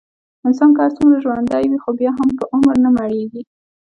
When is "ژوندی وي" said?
1.23-1.77